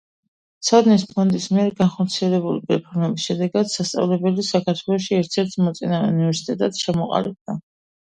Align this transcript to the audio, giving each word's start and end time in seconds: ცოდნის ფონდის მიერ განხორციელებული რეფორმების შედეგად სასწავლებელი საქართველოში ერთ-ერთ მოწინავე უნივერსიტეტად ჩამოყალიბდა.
ცოდნის 0.69 1.03
ფონდის 1.11 1.45
მიერ 1.57 1.69
განხორციელებული 1.81 2.65
რეფორმების 2.73 3.27
შედეგად 3.29 3.71
სასწავლებელი 3.75 4.49
საქართველოში 4.51 5.21
ერთ-ერთ 5.23 5.57
მოწინავე 5.69 6.13
უნივერსიტეტად 6.19 6.85
ჩამოყალიბდა. 6.85 7.63